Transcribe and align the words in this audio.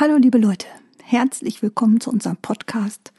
Hallo 0.00 0.16
liebe 0.16 0.38
Leute, 0.38 0.66
herzlich 1.04 1.62
willkommen 1.62 2.00
zu 2.00 2.10
unserem 2.10 2.36
Podcast 2.36 3.12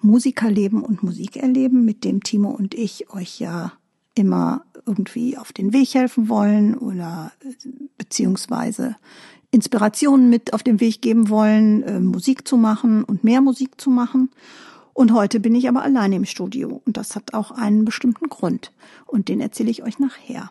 Musikerleben 0.00 0.84
und 0.84 1.02
Musik 1.02 1.36
erleben, 1.36 1.84
mit 1.84 2.04
dem 2.04 2.22
Timo 2.22 2.50
und 2.50 2.76
ich 2.76 3.12
euch 3.12 3.40
ja 3.40 3.72
immer 4.14 4.64
irgendwie 4.86 5.36
auf 5.36 5.52
den 5.52 5.72
Weg 5.72 5.94
helfen 5.94 6.28
wollen 6.28 6.78
oder 6.78 7.32
beziehungsweise 7.98 8.94
Inspirationen 9.50 10.28
mit 10.28 10.54
auf 10.54 10.62
den 10.62 10.78
Weg 10.78 11.02
geben 11.02 11.28
wollen, 11.28 11.82
äh, 11.82 11.98
Musik 11.98 12.46
zu 12.46 12.56
machen 12.56 13.02
und 13.02 13.24
mehr 13.24 13.40
Musik 13.40 13.80
zu 13.80 13.90
machen. 13.90 14.30
Und 14.94 15.12
heute 15.12 15.40
bin 15.40 15.56
ich 15.56 15.68
aber 15.68 15.82
alleine 15.82 16.14
im 16.14 16.24
Studio 16.24 16.80
und 16.86 16.96
das 16.96 17.16
hat 17.16 17.34
auch 17.34 17.50
einen 17.50 17.84
bestimmten 17.84 18.28
Grund 18.28 18.70
und 19.06 19.26
den 19.26 19.40
erzähle 19.40 19.72
ich 19.72 19.82
euch 19.82 19.98
nachher. 19.98 20.50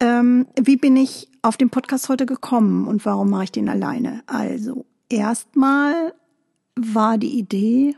Ähm, 0.00 0.46
wie 0.58 0.76
bin 0.76 0.96
ich 0.96 1.28
auf 1.42 1.56
den 1.56 1.70
Podcast 1.70 2.08
heute 2.08 2.26
gekommen 2.26 2.86
und 2.86 3.04
warum 3.04 3.30
mache 3.30 3.44
ich 3.44 3.52
den 3.52 3.68
alleine? 3.68 4.22
Also 4.26 4.86
erstmal 5.08 6.14
war 6.74 7.18
die 7.18 7.38
Idee 7.38 7.96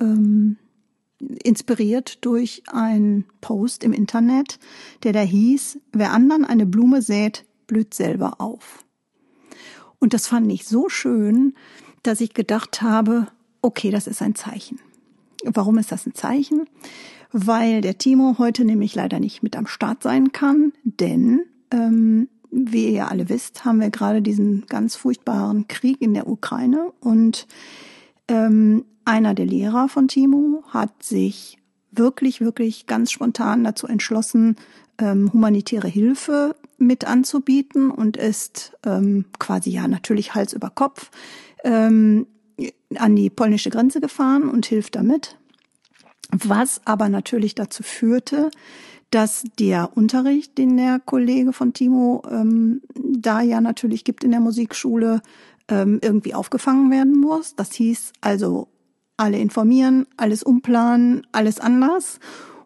ähm, 0.00 0.56
inspiriert 1.42 2.24
durch 2.24 2.62
einen 2.68 3.24
Post 3.40 3.84
im 3.84 3.92
Internet, 3.92 4.58
der 5.02 5.12
da 5.12 5.20
hieß, 5.20 5.78
wer 5.92 6.12
anderen 6.12 6.44
eine 6.44 6.66
Blume 6.66 7.02
sät, 7.02 7.44
blüht 7.66 7.94
selber 7.94 8.40
auf. 8.40 8.84
Und 9.98 10.14
das 10.14 10.26
fand 10.26 10.50
ich 10.50 10.66
so 10.66 10.88
schön, 10.88 11.54
dass 12.02 12.20
ich 12.20 12.34
gedacht 12.34 12.82
habe, 12.82 13.28
okay, 13.62 13.90
das 13.90 14.06
ist 14.06 14.22
ein 14.22 14.34
Zeichen. 14.34 14.80
Warum 15.44 15.78
ist 15.78 15.92
das 15.92 16.06
ein 16.06 16.14
Zeichen? 16.14 16.68
Weil 17.32 17.80
der 17.80 17.98
Timo 17.98 18.36
heute 18.38 18.64
nämlich 18.64 18.94
leider 18.94 19.20
nicht 19.20 19.42
mit 19.42 19.56
am 19.56 19.66
Start 19.66 20.02
sein 20.02 20.32
kann, 20.32 20.72
denn 20.84 21.42
ähm, 21.70 22.28
wie 22.50 22.84
ihr 22.84 22.90
ja 22.90 23.08
alle 23.08 23.28
wisst, 23.28 23.64
haben 23.64 23.80
wir 23.80 23.90
gerade 23.90 24.20
diesen 24.20 24.66
ganz 24.66 24.94
furchtbaren 24.94 25.66
Krieg 25.68 26.02
in 26.02 26.12
der 26.12 26.28
Ukraine 26.28 26.92
und 27.00 27.46
ähm, 28.28 28.84
einer 29.04 29.34
der 29.34 29.46
Lehrer 29.46 29.88
von 29.88 30.08
Timo 30.08 30.62
hat 30.68 31.02
sich 31.02 31.58
wirklich, 31.90 32.40
wirklich 32.40 32.86
ganz 32.86 33.10
spontan 33.10 33.64
dazu 33.64 33.86
entschlossen, 33.86 34.56
ähm, 34.98 35.32
humanitäre 35.32 35.88
Hilfe 35.88 36.56
mit 36.78 37.06
anzubieten 37.06 37.90
und 37.90 38.16
ist 38.16 38.72
ähm, 38.84 39.24
quasi 39.38 39.70
ja 39.70 39.88
natürlich 39.88 40.34
Hals 40.34 40.52
über 40.52 40.70
Kopf 40.70 41.10
ähm, 41.64 42.26
an 42.96 43.16
die 43.16 43.30
polnische 43.30 43.70
Grenze 43.70 44.00
gefahren 44.00 44.48
und 44.48 44.66
hilft 44.66 44.94
damit. 44.96 45.38
Was 46.32 46.80
aber 46.86 47.08
natürlich 47.08 47.54
dazu 47.54 47.82
führte, 47.82 48.50
dass 49.10 49.44
der 49.58 49.90
Unterricht, 49.94 50.56
den 50.56 50.78
der 50.78 50.98
Kollege 50.98 51.52
von 51.52 51.74
Timo 51.74 52.22
ähm, 52.30 52.80
da 52.94 53.42
ja 53.42 53.60
natürlich 53.60 54.04
gibt 54.04 54.24
in 54.24 54.30
der 54.30 54.40
Musikschule, 54.40 55.20
ähm, 55.68 55.98
irgendwie 56.02 56.34
aufgefangen 56.34 56.90
werden 56.90 57.20
muss. 57.20 57.54
Das 57.54 57.72
hieß 57.72 58.12
also 58.22 58.68
alle 59.18 59.38
informieren, 59.38 60.06
alles 60.16 60.42
umplanen, 60.42 61.26
alles 61.32 61.60
anders. 61.60 62.18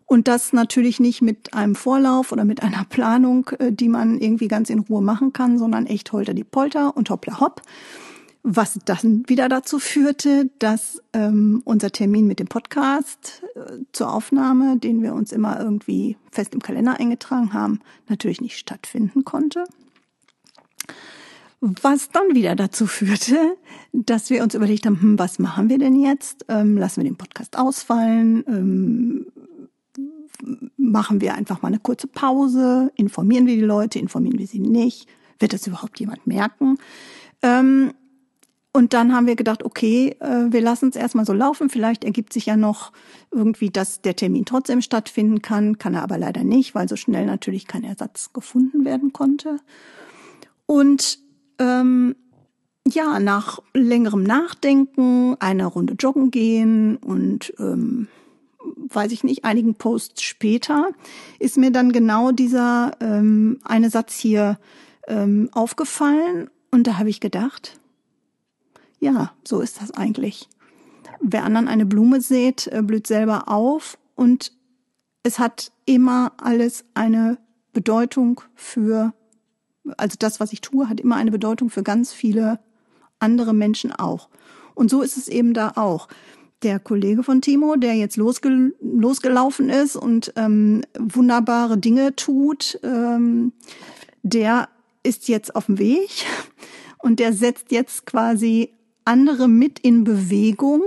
Und 0.06 0.28
das 0.28 0.52
natürlich 0.52 1.00
nicht 1.00 1.20
mit 1.20 1.52
einem 1.52 1.74
Vorlauf 1.74 2.30
oder 2.30 2.44
mit 2.44 2.62
einer 2.62 2.84
Planung, 2.84 3.50
äh, 3.58 3.72
die 3.72 3.88
man 3.88 4.20
irgendwie 4.20 4.46
ganz 4.46 4.70
in 4.70 4.78
Ruhe 4.78 5.02
machen 5.02 5.32
kann, 5.32 5.58
sondern 5.58 5.86
echt 5.86 6.12
holter 6.12 6.32
die 6.32 6.44
Polter 6.44 6.96
und 6.96 7.10
hoppla 7.10 7.40
hopp 7.40 7.62
was 8.48 8.78
dann 8.84 9.28
wieder 9.28 9.48
dazu 9.48 9.80
führte, 9.80 10.48
dass 10.60 11.02
ähm, 11.12 11.62
unser 11.64 11.90
Termin 11.90 12.28
mit 12.28 12.38
dem 12.38 12.46
Podcast 12.46 13.42
äh, 13.56 13.78
zur 13.90 14.14
Aufnahme, 14.14 14.78
den 14.78 15.02
wir 15.02 15.14
uns 15.14 15.32
immer 15.32 15.58
irgendwie 15.58 16.16
fest 16.30 16.54
im 16.54 16.62
Kalender 16.62 17.00
eingetragen 17.00 17.52
haben, 17.52 17.80
natürlich 18.08 18.40
nicht 18.40 18.56
stattfinden 18.56 19.24
konnte. 19.24 19.64
Was 21.60 22.10
dann 22.10 22.36
wieder 22.36 22.54
dazu 22.54 22.86
führte, 22.86 23.56
dass 23.92 24.30
wir 24.30 24.44
uns 24.44 24.54
überlegt 24.54 24.86
haben, 24.86 25.00
hm, 25.00 25.18
was 25.18 25.40
machen 25.40 25.68
wir 25.68 25.78
denn 25.78 26.00
jetzt? 26.00 26.44
Ähm, 26.48 26.78
lassen 26.78 27.02
wir 27.02 27.10
den 27.10 27.18
Podcast 27.18 27.58
ausfallen? 27.58 28.44
Ähm, 28.46 29.26
machen 30.76 31.20
wir 31.20 31.34
einfach 31.34 31.62
mal 31.62 31.68
eine 31.68 31.80
kurze 31.80 32.06
Pause? 32.06 32.92
Informieren 32.94 33.46
wir 33.46 33.56
die 33.56 33.60
Leute? 33.62 33.98
Informieren 33.98 34.38
wir 34.38 34.46
sie 34.46 34.60
nicht? 34.60 35.08
Wird 35.40 35.52
das 35.52 35.66
überhaupt 35.66 35.98
jemand 35.98 36.28
merken? 36.28 36.78
Ähm, 37.42 37.92
und 38.76 38.92
dann 38.92 39.14
haben 39.14 39.26
wir 39.26 39.36
gedacht, 39.36 39.64
okay, 39.64 40.16
äh, 40.20 40.52
wir 40.52 40.60
lassen 40.60 40.90
es 40.90 40.96
erstmal 40.96 41.24
so 41.24 41.32
laufen. 41.32 41.70
Vielleicht 41.70 42.04
ergibt 42.04 42.34
sich 42.34 42.44
ja 42.44 42.58
noch 42.58 42.92
irgendwie, 43.30 43.70
dass 43.70 44.02
der 44.02 44.14
Termin 44.14 44.44
trotzdem 44.44 44.82
stattfinden 44.82 45.40
kann. 45.40 45.78
Kann 45.78 45.94
er 45.94 46.02
aber 46.02 46.18
leider 46.18 46.44
nicht, 46.44 46.74
weil 46.74 46.86
so 46.86 46.94
schnell 46.94 47.24
natürlich 47.24 47.66
kein 47.66 47.84
Ersatz 47.84 48.34
gefunden 48.34 48.84
werden 48.84 49.14
konnte. 49.14 49.60
Und 50.66 51.20
ähm, 51.58 52.16
ja, 52.86 53.18
nach 53.18 53.60
längerem 53.72 54.24
Nachdenken, 54.24 55.36
einer 55.40 55.68
Runde 55.68 55.94
joggen 55.94 56.30
gehen 56.30 56.98
und 56.98 57.54
ähm, 57.58 58.08
weiß 58.90 59.10
ich 59.10 59.24
nicht, 59.24 59.46
einigen 59.46 59.76
Posts 59.76 60.20
später 60.20 60.90
ist 61.38 61.56
mir 61.56 61.70
dann 61.70 61.92
genau 61.92 62.30
dieser 62.30 62.92
ähm, 63.00 63.58
eine 63.64 63.88
Satz 63.88 64.18
hier 64.18 64.58
ähm, 65.08 65.48
aufgefallen 65.52 66.50
und 66.70 66.86
da 66.86 66.98
habe 66.98 67.08
ich 67.08 67.20
gedacht, 67.20 67.80
ja, 69.00 69.32
so 69.44 69.60
ist 69.60 69.80
das 69.80 69.90
eigentlich. 69.92 70.48
Wer 71.20 71.44
anderen 71.44 71.68
eine 71.68 71.86
Blume 71.86 72.20
sät, 72.20 72.66
äh, 72.68 72.82
blüht 72.82 73.06
selber 73.06 73.48
auf 73.48 73.98
und 74.14 74.52
es 75.22 75.38
hat 75.38 75.72
immer 75.86 76.32
alles 76.36 76.84
eine 76.94 77.38
Bedeutung 77.72 78.40
für, 78.54 79.12
also 79.96 80.16
das, 80.18 80.40
was 80.40 80.52
ich 80.52 80.60
tue, 80.60 80.88
hat 80.88 81.00
immer 81.00 81.16
eine 81.16 81.30
Bedeutung 81.30 81.68
für 81.68 81.82
ganz 81.82 82.12
viele 82.12 82.60
andere 83.18 83.54
Menschen 83.54 83.92
auch. 83.92 84.28
Und 84.74 84.90
so 84.90 85.02
ist 85.02 85.16
es 85.16 85.28
eben 85.28 85.54
da 85.54 85.72
auch. 85.76 86.08
Der 86.62 86.78
Kollege 86.78 87.22
von 87.22 87.42
Timo, 87.42 87.76
der 87.76 87.94
jetzt 87.94 88.16
losge 88.16 88.72
losgelaufen 88.80 89.68
ist 89.68 89.96
und 89.96 90.32
ähm, 90.36 90.82
wunderbare 90.98 91.76
Dinge 91.76 92.16
tut, 92.16 92.78
ähm, 92.82 93.52
der 94.22 94.68
ist 95.02 95.28
jetzt 95.28 95.54
auf 95.54 95.66
dem 95.66 95.78
Weg 95.78 96.24
und 96.98 97.20
der 97.20 97.32
setzt 97.32 97.72
jetzt 97.72 98.06
quasi 98.06 98.75
andere 99.06 99.48
mit 99.48 99.78
in 99.78 100.04
Bewegung, 100.04 100.82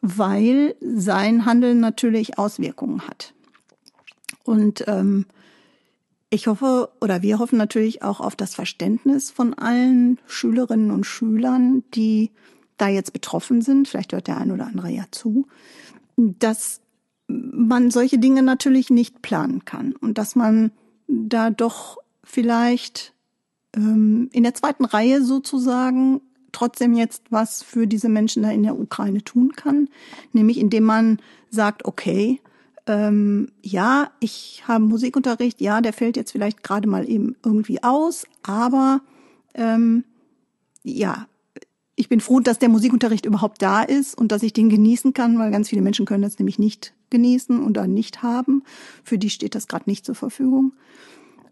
weil 0.00 0.74
sein 0.80 1.46
Handeln 1.46 1.80
natürlich 1.80 2.38
Auswirkungen 2.38 3.06
hat. 3.06 3.34
Und 4.44 4.84
ähm, 4.86 5.26
ich 6.30 6.46
hoffe 6.46 6.90
oder 7.00 7.22
wir 7.22 7.38
hoffen 7.38 7.58
natürlich 7.58 8.02
auch 8.02 8.20
auf 8.20 8.36
das 8.36 8.54
Verständnis 8.54 9.30
von 9.30 9.54
allen 9.54 10.18
Schülerinnen 10.26 10.90
und 10.90 11.04
Schülern, 11.04 11.84
die 11.94 12.32
da 12.76 12.88
jetzt 12.88 13.12
betroffen 13.12 13.62
sind. 13.62 13.88
Vielleicht 13.88 14.12
hört 14.12 14.26
der 14.26 14.38
ein 14.38 14.50
oder 14.50 14.66
andere 14.66 14.90
ja 14.90 15.04
zu, 15.10 15.46
dass 16.16 16.80
man 17.26 17.90
solche 17.90 18.18
Dinge 18.18 18.42
natürlich 18.42 18.90
nicht 18.90 19.22
planen 19.22 19.64
kann 19.64 19.92
und 19.92 20.18
dass 20.18 20.36
man 20.36 20.72
da 21.06 21.50
doch 21.50 21.98
vielleicht 22.22 23.14
ähm, 23.74 24.28
in 24.32 24.42
der 24.42 24.54
zweiten 24.54 24.84
Reihe 24.84 25.22
sozusagen 25.22 26.20
trotzdem 26.54 26.94
jetzt 26.94 27.24
was 27.30 27.62
für 27.62 27.86
diese 27.86 28.08
Menschen 28.08 28.42
da 28.42 28.50
in 28.50 28.62
der 28.62 28.78
Ukraine 28.78 29.22
tun 29.22 29.52
kann, 29.52 29.88
nämlich 30.32 30.58
indem 30.58 30.84
man 30.84 31.18
sagt, 31.50 31.84
okay, 31.84 32.40
ähm, 32.86 33.48
ja, 33.62 34.10
ich 34.20 34.62
habe 34.66 34.84
Musikunterricht, 34.84 35.60
ja, 35.60 35.80
der 35.80 35.92
fällt 35.92 36.16
jetzt 36.16 36.32
vielleicht 36.32 36.62
gerade 36.62 36.88
mal 36.88 37.08
eben 37.08 37.36
irgendwie 37.44 37.82
aus, 37.82 38.26
aber 38.42 39.00
ähm, 39.54 40.04
ja, 40.82 41.26
ich 41.96 42.08
bin 42.08 42.20
froh, 42.20 42.40
dass 42.40 42.58
der 42.58 42.68
Musikunterricht 42.68 43.24
überhaupt 43.24 43.62
da 43.62 43.82
ist 43.82 44.18
und 44.18 44.32
dass 44.32 44.42
ich 44.42 44.52
den 44.52 44.68
genießen 44.68 45.12
kann, 45.12 45.38
weil 45.38 45.50
ganz 45.50 45.68
viele 45.68 45.82
Menschen 45.82 46.06
können 46.06 46.22
das 46.22 46.38
nämlich 46.38 46.58
nicht 46.58 46.92
genießen 47.10 47.64
oder 47.64 47.86
nicht 47.86 48.22
haben. 48.22 48.64
Für 49.04 49.16
die 49.16 49.30
steht 49.30 49.54
das 49.54 49.68
gerade 49.68 49.88
nicht 49.88 50.04
zur 50.04 50.16
Verfügung. 50.16 50.72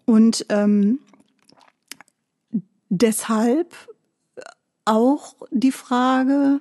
Und 0.04 0.46
ähm, 0.48 0.98
deshalb 2.88 3.74
auch 4.84 5.36
die 5.50 5.72
Frage, 5.72 6.60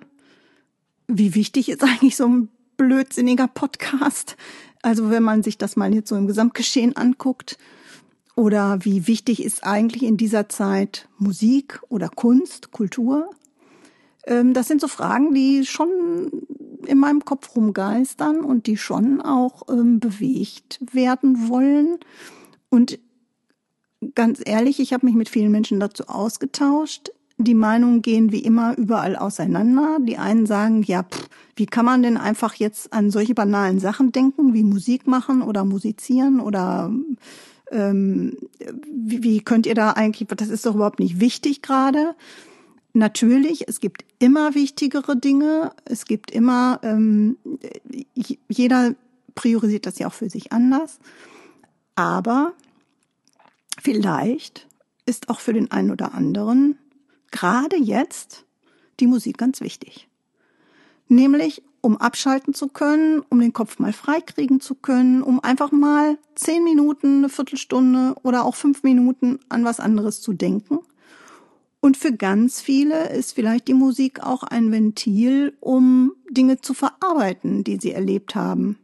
wie 1.07 1.35
wichtig 1.35 1.69
ist 1.69 1.83
eigentlich 1.83 2.15
so 2.15 2.27
ein 2.27 2.49
blödsinniger 2.77 3.47
Podcast? 3.47 4.37
Also 4.81 5.09
wenn 5.09 5.23
man 5.23 5.43
sich 5.43 5.57
das 5.57 5.75
mal 5.75 5.93
jetzt 5.93 6.09
so 6.09 6.15
im 6.15 6.27
Gesamtgeschehen 6.27 6.95
anguckt. 6.95 7.57
Oder 8.35 8.83
wie 8.85 9.07
wichtig 9.07 9.43
ist 9.43 9.65
eigentlich 9.65 10.03
in 10.03 10.17
dieser 10.17 10.49
Zeit 10.49 11.09
Musik 11.17 11.81
oder 11.89 12.09
Kunst, 12.09 12.71
Kultur? 12.71 13.29
Ähm, 14.25 14.53
das 14.53 14.67
sind 14.67 14.81
so 14.81 14.87
Fragen, 14.87 15.33
die 15.33 15.65
schon 15.65 16.31
in 16.85 16.97
meinem 16.97 17.25
Kopf 17.25 17.55
rumgeistern 17.55 18.39
und 18.41 18.67
die 18.67 18.77
schon 18.77 19.21
auch 19.21 19.63
ähm, 19.69 19.99
bewegt 19.99 20.79
werden 20.91 21.49
wollen. 21.49 21.97
Und 22.69 22.99
ganz 24.15 24.41
ehrlich, 24.43 24.79
ich 24.79 24.93
habe 24.93 25.05
mich 25.05 25.15
mit 25.15 25.29
vielen 25.29 25.51
Menschen 25.51 25.79
dazu 25.79 26.07
ausgetauscht. 26.07 27.11
Die 27.37 27.55
Meinungen 27.55 28.01
gehen 28.01 28.31
wie 28.31 28.43
immer 28.43 28.77
überall 28.77 29.15
auseinander. 29.15 29.97
Die 30.01 30.17
einen 30.17 30.45
sagen, 30.45 30.83
ja, 30.83 31.03
pff, 31.03 31.29
wie 31.55 31.65
kann 31.65 31.85
man 31.85 32.03
denn 32.03 32.17
einfach 32.17 32.55
jetzt 32.55 32.93
an 32.93 33.11
solche 33.11 33.33
banalen 33.33 33.79
Sachen 33.79 34.11
denken, 34.11 34.53
wie 34.53 34.63
Musik 34.63 35.07
machen 35.07 35.41
oder 35.41 35.65
musizieren 35.65 36.39
oder 36.39 36.91
ähm, 37.71 38.37
wie, 38.91 39.23
wie 39.23 39.41
könnt 39.41 39.65
ihr 39.65 39.75
da 39.75 39.91
eigentlich, 39.91 40.27
das 40.27 40.49
ist 40.49 40.65
doch 40.65 40.75
überhaupt 40.75 40.99
nicht 40.99 41.19
wichtig 41.19 41.61
gerade. 41.61 42.15
natürlich, 42.93 43.67
es 43.67 43.79
gibt 43.79 44.03
immer 44.19 44.53
wichtigere 44.53 45.15
Dinge. 45.15 45.71
Es 45.85 46.05
gibt 46.05 46.31
immer, 46.31 46.79
ähm, 46.83 47.37
jeder 48.49 48.95
priorisiert 49.33 49.85
das 49.85 49.97
ja 49.99 50.07
auch 50.07 50.13
für 50.13 50.29
sich 50.29 50.51
anders. 50.51 50.99
Aber 51.95 52.53
vielleicht 53.79 54.67
ist 55.05 55.29
auch 55.29 55.39
für 55.39 55.53
den 55.53 55.71
einen 55.71 55.91
oder 55.91 56.13
anderen 56.13 56.77
gerade 57.31 57.77
jetzt 57.77 58.45
die 58.99 59.07
Musik 59.07 59.37
ganz 59.37 59.61
wichtig. 59.61 60.07
Nämlich, 61.07 61.63
um 61.81 61.97
abschalten 61.97 62.53
zu 62.53 62.67
können, 62.67 63.23
um 63.29 63.39
den 63.39 63.53
Kopf 63.53 63.79
mal 63.79 63.91
freikriegen 63.91 64.61
zu 64.61 64.75
können, 64.75 65.23
um 65.23 65.43
einfach 65.43 65.71
mal 65.71 66.17
zehn 66.35 66.63
Minuten, 66.63 67.17
eine 67.17 67.29
Viertelstunde 67.29 68.15
oder 68.23 68.45
auch 68.45 68.55
fünf 68.55 68.83
Minuten 68.83 69.39
an 69.49 69.65
was 69.65 69.79
anderes 69.79 70.21
zu 70.21 70.33
denken. 70.33 70.79
Und 71.81 71.97
für 71.97 72.13
ganz 72.13 72.61
viele 72.61 73.09
ist 73.09 73.33
vielleicht 73.33 73.67
die 73.67 73.73
Musik 73.73 74.21
auch 74.21 74.43
ein 74.43 74.71
Ventil, 74.71 75.57
um 75.59 76.13
Dinge 76.29 76.61
zu 76.61 76.75
verarbeiten, 76.75 77.63
die 77.63 77.79
sie 77.79 77.91
erlebt 77.91 78.35
haben. 78.35 78.77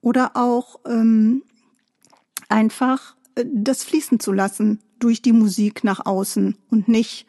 Oder 0.00 0.36
auch 0.36 0.78
ähm, 0.86 1.42
einfach 2.48 3.16
äh, 3.34 3.44
das 3.52 3.82
fließen 3.82 4.20
zu 4.20 4.32
lassen 4.32 4.80
durch 5.00 5.22
die 5.22 5.32
Musik 5.32 5.82
nach 5.82 6.06
außen 6.06 6.56
und 6.70 6.88
nicht 6.88 7.26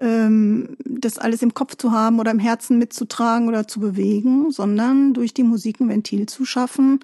ähm, 0.00 0.76
das 0.84 1.18
alles 1.18 1.42
im 1.42 1.54
Kopf 1.54 1.76
zu 1.76 1.92
haben 1.92 2.20
oder 2.20 2.30
im 2.30 2.38
Herzen 2.38 2.78
mitzutragen 2.78 3.48
oder 3.48 3.66
zu 3.66 3.80
bewegen, 3.80 4.50
sondern 4.50 5.14
durch 5.14 5.32
die 5.34 5.42
Musik 5.42 5.80
ein 5.80 5.88
Ventil 5.88 6.26
zu 6.26 6.44
schaffen, 6.44 7.00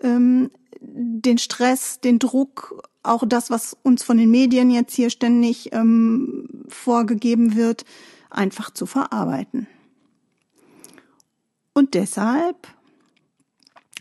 ähm, 0.00 0.50
den 0.80 1.38
Stress, 1.38 2.00
den 2.00 2.18
Druck, 2.18 2.82
auch 3.02 3.24
das, 3.26 3.50
was 3.50 3.76
uns 3.82 4.02
von 4.02 4.16
den 4.16 4.30
Medien 4.30 4.70
jetzt 4.70 4.94
hier 4.94 5.10
ständig 5.10 5.72
ähm, 5.72 6.64
vorgegeben 6.68 7.54
wird, 7.54 7.84
einfach 8.30 8.70
zu 8.70 8.86
verarbeiten. 8.86 9.66
Und 11.72 11.94
deshalb 11.94 12.68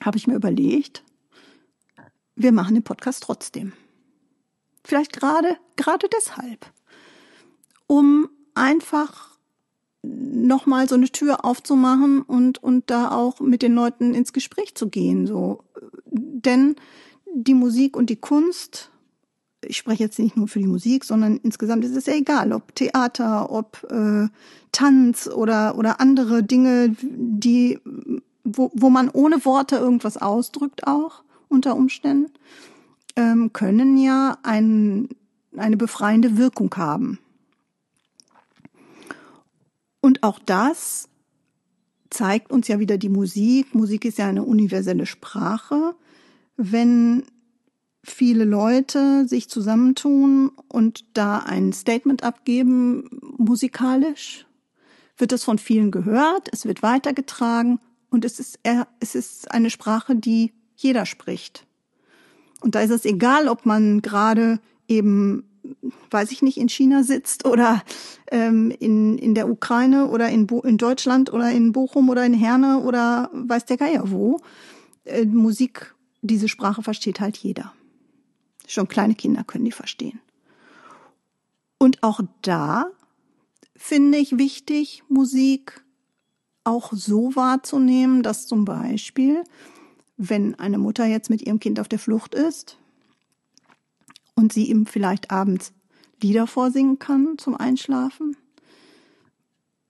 habe 0.01 0.17
ich 0.17 0.27
mir 0.27 0.35
überlegt, 0.35 1.03
wir 2.35 2.51
machen 2.51 2.75
den 2.75 2.83
Podcast 2.83 3.23
trotzdem. 3.23 3.73
Vielleicht 4.83 5.13
gerade, 5.13 5.57
gerade 5.75 6.07
deshalb 6.09 6.71
um 7.93 8.27
einfach 8.55 9.37
nochmal 10.01 10.89
so 10.89 10.95
eine 10.95 11.09
Tür 11.09 11.45
aufzumachen 11.45 12.23
und, 12.23 12.61
und 12.63 12.89
da 12.89 13.11
auch 13.11 13.39
mit 13.39 13.61
den 13.61 13.75
Leuten 13.75 14.15
ins 14.15 14.33
Gespräch 14.33 14.73
zu 14.73 14.89
gehen, 14.89 15.27
so. 15.27 15.63
Denn 16.09 16.75
die 17.35 17.53
Musik 17.53 17.95
und 17.95 18.09
die 18.09 18.15
Kunst, 18.15 18.89
ich 19.63 19.77
spreche 19.77 20.03
jetzt 20.03 20.17
nicht 20.17 20.35
nur 20.35 20.47
für 20.47 20.57
die 20.57 20.65
Musik, 20.65 21.03
sondern 21.03 21.37
insgesamt 21.43 21.85
ist 21.85 21.95
es 21.95 22.07
ja 22.07 22.15
egal, 22.15 22.51
ob 22.51 22.73
Theater, 22.73 23.51
ob 23.51 23.85
äh, 23.91 24.27
Tanz 24.71 25.27
oder, 25.27 25.77
oder 25.77 26.01
andere 26.01 26.41
Dinge, 26.41 26.95
die, 26.99 27.79
wo, 28.43 28.71
wo 28.73 28.89
man 28.89 29.07
ohne 29.09 29.45
Worte 29.45 29.75
irgendwas 29.75 30.17
ausdrückt 30.17 30.87
auch 30.87 31.23
unter 31.47 31.75
Umständen, 31.75 32.31
ähm, 33.15 33.53
können 33.53 33.97
ja 33.97 34.39
ein, 34.41 35.09
eine 35.55 35.77
befreiende 35.77 36.37
Wirkung 36.37 36.73
haben. 36.75 37.19
Und 40.03 40.21
auch 40.21 40.37
das 40.37 41.07
zeigt 42.09 42.51
uns 42.51 42.67
ja 42.67 42.77
wieder 42.77 42.97
die 42.97 43.07
Musik. 43.07 43.73
Musik 43.73 44.03
ist 44.03 44.17
ja 44.17 44.27
eine 44.27 44.43
universelle 44.43 45.05
Sprache. 45.05 45.95
Wenn 46.57 47.23
viele 48.03 48.43
Leute 48.43 49.25
sich 49.29 49.47
zusammentun 49.47 50.51
und 50.67 51.05
da 51.13 51.37
ein 51.37 51.71
Statement 51.71 52.21
abgeben, 52.21 53.07
musikalisch, 53.37 54.45
wird 55.15 55.31
es 55.31 55.45
von 55.45 55.57
vielen 55.57 55.89
gehört, 55.89 56.49
es 56.51 56.65
wird 56.65 56.83
weitergetragen 56.83 57.79
und 58.09 58.25
es 58.25 58.41
ist, 58.41 58.59
es 58.99 59.15
ist 59.15 59.51
eine 59.51 59.69
Sprache, 59.69 60.17
die 60.17 60.51
jeder 60.75 61.05
spricht. 61.05 61.65
Und 62.59 62.75
da 62.75 62.81
ist 62.81 62.91
es 62.91 63.05
egal, 63.05 63.47
ob 63.47 63.65
man 63.65 64.01
gerade 64.01 64.59
eben 64.89 65.45
weiß 66.11 66.31
ich 66.31 66.41
nicht, 66.41 66.57
in 66.57 66.69
China 66.69 67.03
sitzt 67.03 67.45
oder 67.45 67.83
ähm, 68.31 68.71
in, 68.79 69.17
in 69.17 69.35
der 69.35 69.49
Ukraine 69.49 70.07
oder 70.07 70.29
in, 70.29 70.47
Bo 70.47 70.61
in 70.61 70.77
Deutschland 70.77 71.31
oder 71.31 71.51
in 71.51 71.71
Bochum 71.71 72.09
oder 72.09 72.25
in 72.25 72.33
Herne 72.33 72.79
oder 72.79 73.29
weiß 73.33 73.65
der 73.65 73.77
Geier 73.77 74.11
wo. 74.11 74.39
Äh, 75.05 75.25
Musik, 75.25 75.95
diese 76.21 76.47
Sprache 76.47 76.83
versteht 76.83 77.19
halt 77.19 77.37
jeder. 77.37 77.73
Schon 78.67 78.87
kleine 78.87 79.15
Kinder 79.15 79.43
können 79.43 79.65
die 79.65 79.71
verstehen. 79.71 80.19
Und 81.77 82.01
auch 82.01 82.21
da 82.41 82.85
finde 83.75 84.17
ich 84.17 84.37
wichtig, 84.37 85.03
Musik 85.09 85.83
auch 86.63 86.93
so 86.93 87.35
wahrzunehmen, 87.35 88.23
dass 88.23 88.47
zum 88.47 88.63
Beispiel, 88.63 89.43
wenn 90.15 90.55
eine 90.55 90.77
Mutter 90.77 91.05
jetzt 91.05 91.29
mit 91.29 91.41
ihrem 91.41 91.59
Kind 91.59 91.79
auf 91.79 91.89
der 91.89 91.99
Flucht 91.99 92.35
ist, 92.35 92.77
und 94.35 94.53
sie 94.53 94.69
ihm 94.69 94.85
vielleicht 94.85 95.31
abends 95.31 95.73
Lieder 96.21 96.47
vorsingen 96.47 96.99
kann 96.99 97.37
zum 97.37 97.55
Einschlafen, 97.55 98.37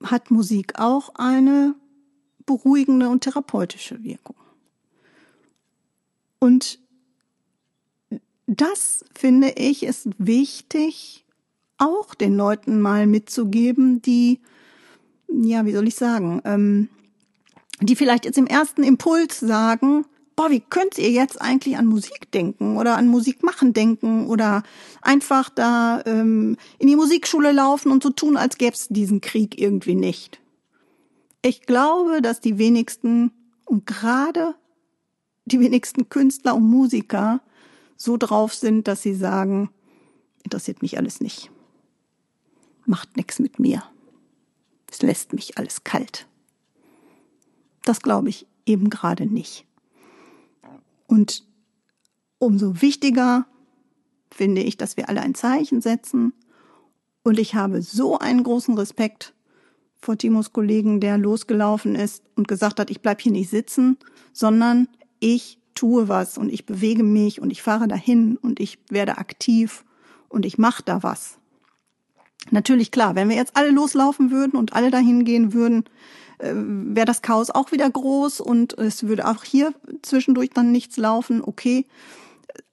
hat 0.02 0.30
Musik 0.30 0.78
auch 0.78 1.14
eine 1.14 1.74
beruhigende 2.44 3.08
und 3.08 3.22
therapeutische 3.22 4.02
Wirkung. 4.02 4.36
Und 6.40 6.78
das 8.46 9.04
finde 9.14 9.50
ich 9.56 9.84
ist 9.84 10.08
wichtig, 10.18 11.24
auch 11.78 12.14
den 12.14 12.36
Leuten 12.36 12.80
mal 12.80 13.06
mitzugeben, 13.06 14.02
die, 14.02 14.40
ja, 15.28 15.64
wie 15.64 15.72
soll 15.72 15.88
ich 15.88 15.94
sagen, 15.94 16.42
ähm, 16.44 16.88
die 17.80 17.96
vielleicht 17.96 18.24
jetzt 18.24 18.38
im 18.38 18.46
ersten 18.46 18.82
Impuls 18.82 19.40
sagen, 19.40 20.04
boah, 20.36 20.50
wie 20.50 20.60
könnt 20.60 20.98
ihr 20.98 21.10
jetzt 21.10 21.40
eigentlich 21.40 21.76
an 21.76 21.86
Musik 21.86 22.30
denken 22.32 22.76
oder 22.76 22.96
an 22.96 23.08
Musik 23.08 23.42
machen 23.42 23.72
denken 23.72 24.26
oder 24.26 24.62
einfach 25.02 25.48
da 25.50 26.02
ähm, 26.06 26.56
in 26.78 26.88
die 26.88 26.96
Musikschule 26.96 27.52
laufen 27.52 27.92
und 27.92 28.02
so 28.02 28.10
tun, 28.10 28.36
als 28.36 28.58
gäbe 28.58 28.74
es 28.74 28.88
diesen 28.88 29.20
Krieg 29.20 29.58
irgendwie 29.60 29.94
nicht. 29.94 30.40
Ich 31.42 31.62
glaube, 31.62 32.22
dass 32.22 32.40
die 32.40 32.58
wenigsten 32.58 33.32
und 33.64 33.86
gerade 33.86 34.54
die 35.44 35.60
wenigsten 35.60 36.08
Künstler 36.08 36.54
und 36.54 36.64
Musiker 36.64 37.40
so 37.96 38.16
drauf 38.16 38.54
sind, 38.54 38.88
dass 38.88 39.02
sie 39.02 39.14
sagen, 39.14 39.70
interessiert 40.42 40.82
mich 40.82 40.98
alles 40.98 41.20
nicht. 41.20 41.50
Macht 42.86 43.16
nichts 43.16 43.38
mit 43.38 43.58
mir. 43.58 43.82
Es 44.90 45.02
lässt 45.02 45.32
mich 45.32 45.58
alles 45.58 45.84
kalt. 45.84 46.26
Das 47.82 48.00
glaube 48.00 48.30
ich 48.30 48.46
eben 48.66 48.90
gerade 48.90 49.26
nicht. 49.26 49.66
Und 51.14 51.44
umso 52.40 52.82
wichtiger 52.82 53.46
finde 54.32 54.62
ich, 54.62 54.76
dass 54.76 54.96
wir 54.96 55.08
alle 55.08 55.20
ein 55.20 55.36
Zeichen 55.36 55.80
setzen. 55.80 56.32
Und 57.22 57.38
ich 57.38 57.54
habe 57.54 57.82
so 57.82 58.18
einen 58.18 58.42
großen 58.42 58.76
Respekt 58.76 59.32
vor 59.96 60.18
Timos 60.18 60.52
Kollegen, 60.52 60.98
der 60.98 61.16
losgelaufen 61.16 61.94
ist 61.94 62.24
und 62.34 62.48
gesagt 62.48 62.80
hat, 62.80 62.90
ich 62.90 63.00
bleib 63.00 63.20
hier 63.20 63.30
nicht 63.30 63.48
sitzen, 63.48 63.96
sondern 64.32 64.88
ich 65.20 65.60
tue 65.76 66.08
was 66.08 66.36
und 66.36 66.52
ich 66.52 66.66
bewege 66.66 67.04
mich 67.04 67.40
und 67.40 67.50
ich 67.50 67.62
fahre 67.62 67.86
dahin 67.86 68.36
und 68.36 68.58
ich 68.58 68.80
werde 68.90 69.18
aktiv 69.18 69.84
und 70.28 70.44
ich 70.44 70.58
mache 70.58 70.82
da 70.82 71.04
was. 71.04 71.38
Natürlich 72.50 72.90
klar, 72.90 73.14
wenn 73.14 73.28
wir 73.28 73.36
jetzt 73.36 73.56
alle 73.56 73.70
loslaufen 73.70 74.32
würden 74.32 74.58
und 74.58 74.72
alle 74.72 74.90
dahin 74.90 75.24
gehen 75.24 75.52
würden, 75.52 75.84
wäre 76.38 77.06
das 77.06 77.22
Chaos 77.22 77.50
auch 77.50 77.72
wieder 77.72 77.88
groß 77.88 78.40
und 78.40 78.76
es 78.78 79.06
würde 79.06 79.26
auch 79.28 79.44
hier 79.44 79.72
zwischendurch 80.02 80.50
dann 80.50 80.72
nichts 80.72 80.96
laufen, 80.96 81.42
okay. 81.42 81.86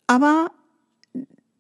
Aber 0.08 0.52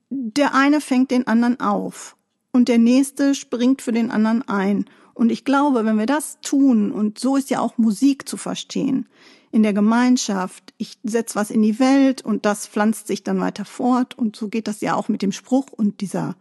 der 0.10 0.54
eine 0.54 0.82
fängt 0.82 1.12
den 1.12 1.28
anderen 1.28 1.60
auf 1.60 2.16
und 2.52 2.68
der 2.68 2.78
nächste 2.78 3.34
springt 3.36 3.82
für 3.82 3.92
den 3.92 4.12
anderen 4.12 4.48
ein. 4.48 4.86
Und 5.14 5.32
ich 5.32 5.46
glaube, 5.46 5.86
wenn 5.86 5.98
wir 5.98 6.06
das 6.06 6.40
tun, 6.42 6.92
und 6.92 7.20
so 7.20 7.36
ist 7.36 7.50
ja 7.50 7.60
auch 7.60 7.78
Musik 7.78 8.28
zu 8.28 8.38
verstehen, 8.38 9.08
in 9.52 9.64
der 9.64 9.74
Gemeinschaft, 9.74 10.74
ich 10.78 10.98
setze 11.04 11.36
was 11.36 11.52
in 11.52 11.62
die 11.62 11.80
Welt 11.80 12.24
und 12.24 12.46
das 12.46 12.68
pflanzt 12.68 13.08
sich 13.08 13.24
dann 13.24 13.40
weiter 13.40 13.66
fort 13.66 14.18
und 14.18 14.36
so 14.36 14.48
geht 14.48 14.68
das 14.68 14.82
ja 14.82 14.96
auch 14.96 15.10
mit 15.10 15.22
dem 15.22 15.32
Spruch 15.32 15.68
und 15.72 16.02
dieser, 16.02 16.36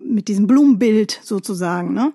mit 0.00 0.28
diesem 0.28 0.46
Blumenbild 0.46 1.20
sozusagen, 1.22 1.92
ne? 1.92 2.12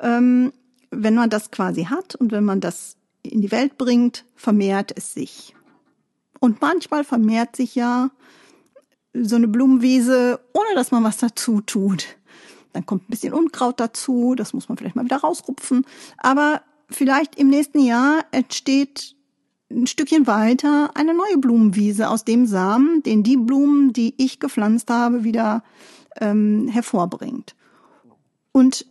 Ähm, 0.00 0.52
wenn 0.90 1.14
man 1.14 1.30
das 1.30 1.50
quasi 1.50 1.84
hat 1.84 2.14
und 2.14 2.32
wenn 2.32 2.44
man 2.44 2.60
das 2.60 2.96
in 3.22 3.40
die 3.40 3.50
Welt 3.50 3.78
bringt, 3.78 4.24
vermehrt 4.34 4.92
es 4.96 5.14
sich. 5.14 5.54
Und 6.40 6.60
manchmal 6.60 7.04
vermehrt 7.04 7.56
sich 7.56 7.74
ja 7.74 8.10
so 9.12 9.36
eine 9.36 9.48
Blumenwiese, 9.48 10.40
ohne 10.52 10.74
dass 10.74 10.90
man 10.90 11.04
was 11.04 11.18
dazu 11.18 11.60
tut. 11.60 12.06
Dann 12.72 12.86
kommt 12.86 13.02
ein 13.02 13.10
bisschen 13.10 13.34
Unkraut 13.34 13.80
dazu, 13.80 14.34
das 14.36 14.52
muss 14.52 14.68
man 14.68 14.78
vielleicht 14.78 14.96
mal 14.96 15.04
wieder 15.04 15.18
rausrupfen. 15.18 15.84
Aber 16.16 16.62
vielleicht 16.88 17.36
im 17.36 17.48
nächsten 17.48 17.80
Jahr 17.80 18.24
entsteht 18.30 19.16
ein 19.70 19.86
Stückchen 19.86 20.26
weiter 20.26 20.90
eine 20.94 21.14
neue 21.14 21.38
Blumenwiese 21.38 22.08
aus 22.08 22.24
dem 22.24 22.46
Samen, 22.46 23.02
den 23.02 23.22
die 23.22 23.36
Blumen, 23.36 23.92
die 23.92 24.14
ich 24.16 24.40
gepflanzt 24.40 24.90
habe, 24.90 25.24
wieder 25.24 25.62
ähm, 26.20 26.68
hervorbringt. 26.68 27.54
Und 28.52 28.86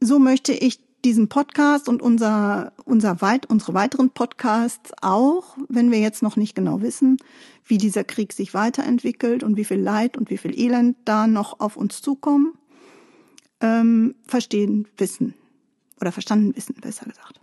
so 0.00 0.18
möchte 0.18 0.52
ich 0.52 0.80
diesen 1.04 1.28
Podcast 1.28 1.88
und 1.88 2.02
unser, 2.02 2.72
unser 2.84 3.20
weit, 3.20 3.46
unsere 3.46 3.74
weiteren 3.74 4.10
Podcasts 4.10 4.92
auch, 5.00 5.56
wenn 5.68 5.90
wir 5.90 5.98
jetzt 5.98 6.22
noch 6.22 6.36
nicht 6.36 6.54
genau 6.54 6.82
wissen, 6.82 7.16
wie 7.64 7.78
dieser 7.78 8.04
Krieg 8.04 8.32
sich 8.32 8.54
weiterentwickelt 8.54 9.42
und 9.42 9.56
wie 9.56 9.64
viel 9.64 9.80
Leid 9.80 10.16
und 10.16 10.30
wie 10.30 10.38
viel 10.38 10.58
Elend 10.58 10.96
da 11.04 11.26
noch 11.26 11.60
auf 11.60 11.76
uns 11.76 12.02
zukommen, 12.02 12.54
ähm, 13.60 14.14
verstehen 14.26 14.88
wissen 14.96 15.34
oder 16.00 16.12
verstanden 16.12 16.54
wissen, 16.56 16.74
besser 16.80 17.06
gesagt. 17.06 17.40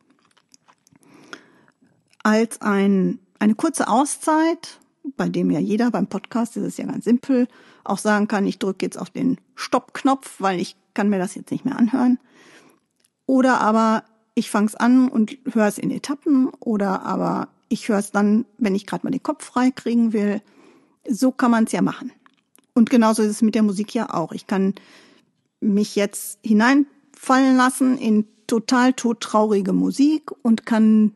Als 2.24 2.62
ein, 2.62 3.20
eine 3.40 3.56
kurze 3.56 3.88
Auszeit, 3.88 4.80
bei 5.16 5.30
dem 5.30 5.50
ja 5.52 5.60
jeder 5.60 5.90
beim 5.92 6.08
Podcast, 6.08 6.58
das 6.58 6.64
ist 6.64 6.78
ja 6.78 6.86
ganz 6.86 7.06
simpel, 7.06 7.48
auch 7.84 7.98
sagen 7.98 8.28
kann, 8.28 8.46
ich 8.46 8.60
drücke 8.60 8.86
jetzt 8.86 8.98
auf 8.98 9.10
den 9.10 9.38
Stoppknopf, 9.56 10.36
weil 10.40 10.60
ich 10.60 10.76
kann 10.94 11.10
mir 11.10 11.20
das 11.20 11.36
jetzt 11.36 11.52
nicht 11.52 11.64
mehr 11.64 11.78
anhören 11.78 12.20
oder 13.28 13.62
aber 13.62 14.04
ich 14.34 14.50
fange 14.50 14.68
es 14.68 14.76
an 14.76 15.10
und 15.10 15.38
höre 15.52 15.68
es 15.68 15.78
in 15.78 15.92
Etappen 15.92 16.50
oder 16.60 17.04
aber 17.04 17.50
ich 17.70 17.90
höre 17.90 18.00
es 18.00 18.12
dann, 18.12 18.46
wenn 18.58 18.74
ich 18.74 18.88
gerade 18.88 19.06
mal 19.06 19.12
den 19.12 19.22
Kopf 19.22 19.46
frei 19.46 19.70
kriegen 19.70 20.14
will. 20.14 20.42
So 21.08 21.32
kann 21.32 21.52
man 21.52 21.66
es 21.66 21.72
ja 21.72 21.82
machen. 21.82 22.12
Und 22.74 22.90
genauso 22.90 23.22
ist 23.24 23.30
es 23.30 23.42
mit 23.42 23.56
der 23.56 23.64
Musik 23.64 23.94
ja 23.94 24.14
auch. 24.14 24.32
Ich 24.32 24.48
kann 24.48 24.76
mich 25.60 25.96
jetzt 25.96 26.40
hineinfallen 26.44 27.58
lassen 27.58 27.98
in 27.98 28.26
total 28.48 28.94
todtraurige 28.94 29.74
Musik 29.74 30.32
und 30.44 30.66
kann 30.66 31.14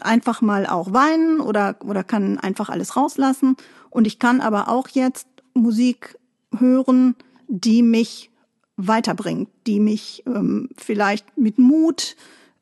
einfach 0.00 0.42
mal 0.42 0.66
auch 0.66 0.92
weinen 0.92 1.40
oder, 1.40 1.76
oder 1.84 2.04
kann 2.04 2.38
einfach 2.38 2.68
alles 2.68 2.96
rauslassen. 2.96 3.56
Und 3.90 4.06
ich 4.06 4.18
kann 4.18 4.40
aber 4.40 4.68
auch 4.68 4.88
jetzt 4.88 5.26
Musik 5.54 6.18
hören, 6.56 7.16
die 7.48 7.82
mich 7.82 8.30
weiterbringt, 8.76 9.48
die 9.66 9.80
mich 9.80 10.22
ähm, 10.26 10.68
vielleicht 10.76 11.36
mit 11.38 11.58
Mut, 11.58 12.16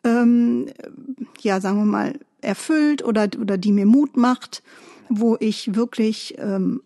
ähm, 0.04 0.66
ja, 1.40 1.60
sagen 1.60 1.78
wir 1.78 1.84
mal, 1.84 2.18
erfüllt 2.40 3.04
oder, 3.04 3.28
oder 3.40 3.56
die 3.56 3.72
mir 3.72 3.86
Mut 3.86 4.16
macht, 4.16 4.62
wo 5.08 5.36
ich 5.40 5.74
wirklich 5.74 6.34
ähm, 6.38 6.82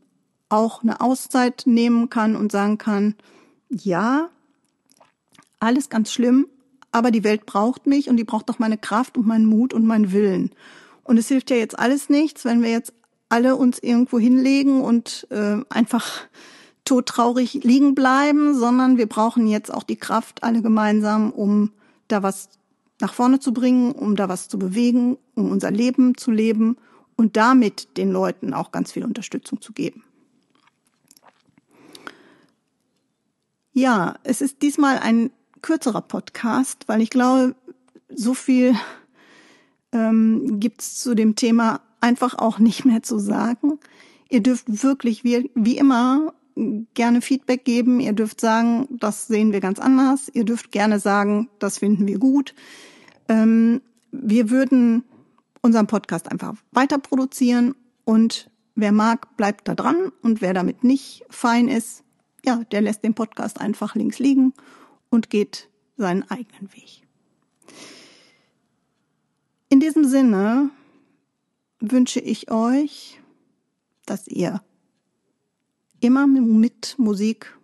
auch 0.49 0.83
eine 0.83 1.01
Auszeit 1.01 1.63
nehmen 1.67 2.09
kann 2.11 2.37
und 2.37 2.53
sagen 2.53 2.79
kann, 2.79 3.15
ja, 3.69 4.29
alles 5.59 5.89
ganz 5.89 6.13
schlimm, 6.13 6.47
aber 6.93 7.11
die 7.11 7.25
Welt 7.25 7.47
braucht 7.47 7.87
mich 7.87 8.09
und 8.09 8.17
die 8.17 8.25
braucht 8.25 8.51
auch 8.51 8.59
meine 8.59 8.79
Kraft 8.79 9.17
und 9.17 9.27
meinen 9.27 9.47
Mut 9.47 9.75
und 9.75 9.85
meinen 9.87 10.13
Willen. 10.13 10.51
Und 11.03 11.19
es 11.19 11.29
hilft 11.29 11.51
ja 11.51 11.57
jetzt 11.57 11.79
alles 11.79 12.09
nichts, 12.09 12.45
wenn 12.45 12.63
wir 12.63 12.71
jetzt 12.71 12.93
alle 13.29 13.57
uns 13.57 13.79
irgendwo 13.79 14.19
hinlegen 14.19 14.83
und 14.83 15.27
äh, 15.31 15.59
einfach 15.69 16.27
todtraurig 16.87 17.53
liegen 17.65 17.95
bleiben, 17.95 18.59
sondern 18.59 18.97
wir 18.97 19.07
brauchen 19.07 19.47
jetzt 19.47 19.73
auch 19.73 19.83
die 19.83 19.97
Kraft 19.97 20.43
alle 20.43 20.63
gemeinsam, 20.63 21.31
um 21.31 21.73
da 22.09 22.23
was 22.23 22.49
nach 23.01 23.13
vorne 23.13 23.41
zu 23.41 23.53
bringen, 23.53 23.93
um 23.93 24.17
da 24.17 24.29
was 24.29 24.49
zu 24.49 24.59
bewegen, 24.59 25.19
um 25.35 25.51
unser 25.51 25.71
Leben 25.71 26.17
zu 26.17 26.31
leben 26.31 26.79
und 27.17 27.37
damit 27.37 27.97
den 27.99 28.11
Leuten 28.11 28.55
auch 28.55 28.73
ganz 28.73 28.93
viel 28.93 29.05
Unterstützung 29.05 29.61
zu 29.61 29.73
geben. 29.73 30.03
Ja, 33.73 34.15
es 34.23 34.41
ist 34.41 34.63
diesmal 34.63 34.99
ein 34.99 35.31
kürzerer 35.61 36.01
Podcast, 36.01 36.85
weil 36.87 37.03
ich 37.03 37.11
glaube, 37.11 37.55
so 38.09 38.33
viel 38.33 38.75
ähm, 39.93 40.61
gibt 40.61 40.81
es 40.81 40.99
zu 40.99 41.15
dem 41.15 41.37
Thema 41.37 41.81
einfach 42.01 42.39
auch 42.39 42.59
nicht 42.59 42.85
mehr 42.87 43.03
zu 43.03 43.19
sagen. 43.19 43.79
Ihr 44.31 44.43
dürft 44.43 44.83
wirklich 44.83 45.25
wie, 45.25 45.51
wie 45.55 45.77
immer 45.77 46.33
gerne 46.95 47.21
Feedback 47.21 47.65
geben. 47.65 48.01
Ihr 48.01 48.13
dürft 48.13 48.41
sagen, 48.41 48.89
das 48.91 49.27
sehen 49.27 49.53
wir 49.53 49.61
ganz 49.61 49.79
anders. 49.79 50.31
Ihr 50.33 50.45
dürft 50.45 50.73
gerne 50.73 50.99
sagen, 50.99 51.49
das 51.59 51.79
finden 51.79 52.07
wir 52.07 52.19
gut. 52.19 52.55
Ähm, 53.29 53.83
wir 54.11 54.51
würden 54.51 55.05
unseren 55.61 55.87
Podcast 55.87 56.31
einfach 56.31 56.55
weiter 56.73 56.99
produzieren 56.99 57.75
und 58.05 58.51
wer 58.75 58.93
mag, 58.93 59.37
bleibt 59.37 59.69
da 59.69 59.75
dran 59.75 60.13
und 60.23 60.41
wer 60.41 60.55
damit 60.55 60.85
nicht 60.85 61.25
fein 61.29 61.69
ist, 61.69 62.05
ja, 62.45 62.63
der 62.71 62.81
lässt 62.81 63.03
den 63.03 63.15
Podcast 63.15 63.61
einfach 63.61 63.95
links 63.95 64.19
liegen 64.19 64.55
und 65.11 65.31
geht 65.31 65.69
seinen 65.97 66.23
eigenen 66.31 66.73
Weg. 66.73 67.03
In 69.69 69.81
diesem 69.81 70.05
Sinne 70.05 70.71
wünsche 71.81 72.21
ich 72.21 72.51
euch, 72.51 73.21
dass 74.07 74.29
ihr 74.29 74.63
immer 76.01 76.27
mit 76.27 76.95
Musik 76.99 77.57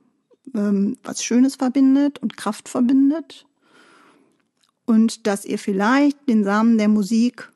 ähm, 0.54 0.96
was 1.02 1.24
Schönes 1.24 1.56
verbindet 1.56 2.18
und 2.18 2.36
Kraft 2.36 2.68
verbindet. 2.68 3.46
Und 4.84 5.26
dass 5.26 5.44
ihr 5.44 5.58
vielleicht 5.58 6.28
den 6.28 6.44
Samen 6.44 6.78
der 6.78 6.88
Musik 6.88 7.50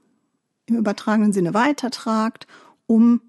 im 0.67 0.77
übertragenen 0.77 1.33
Sinne 1.33 1.55
weitertragt, 1.55 2.47
um 2.87 3.21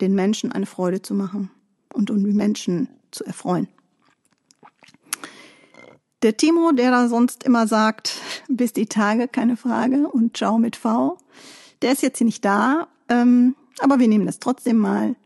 den 0.00 0.14
Menschen 0.14 0.52
eine 0.52 0.66
Freude 0.66 1.02
zu 1.02 1.14
machen 1.14 1.50
und 1.92 2.10
um 2.10 2.24
die 2.24 2.32
Menschen 2.32 2.88
zu 3.10 3.24
erfreuen. 3.24 3.68
Der 6.22 6.36
Timo, 6.36 6.70
der 6.72 6.90
da 6.90 7.08
sonst 7.08 7.42
immer 7.44 7.66
sagt, 7.66 8.20
bis 8.48 8.72
die 8.72 8.86
Tage, 8.86 9.28
keine 9.28 9.56
Frage, 9.56 10.08
und 10.08 10.36
ciao 10.36 10.58
mit 10.58 10.76
V, 10.76 11.18
der 11.82 11.92
ist 11.92 12.02
jetzt 12.02 12.18
hier 12.18 12.26
nicht 12.26 12.44
da, 12.44 12.88
ähm, 13.08 13.56
aber 13.80 13.98
wir 13.98 14.08
nehmen 14.08 14.26
das 14.26 14.38
trotzdem 14.38 14.76
mal 14.76 15.16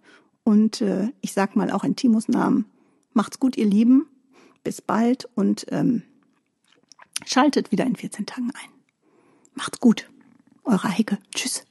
und 0.47 0.81
äh, 0.81 1.09
ich 1.23 1.33
sag 1.33 1.57
mal 1.57 1.73
auch 1.73 1.83
in 1.83 1.97
Timos 1.97 2.29
Namen, 2.29 2.67
macht's 3.15 3.41
gut, 3.41 3.57
ihr 3.57 3.67
Lieben. 3.67 4.07
Bis 4.63 4.81
bald 4.81 5.29
und 5.35 5.67
ähm, 5.71 6.03
schaltet 7.25 7.73
wieder 7.73 7.85
in 7.85 7.97
14 7.97 8.27
Tagen 8.27 8.53
ein. 8.53 8.71
Macht's 9.55 9.81
gut. 9.81 10.09
Eure 10.63 10.97
Heike. 10.97 11.19
Tschüss. 11.35 11.66